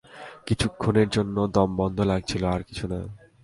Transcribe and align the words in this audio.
কিছুক্ষণের 0.47 1.07
জন্য 1.09 1.37
দমবন্ধ 1.55 1.97
লাগছিল, 2.01 2.43
আর 2.45 2.61
কিছুনা। 2.63 2.99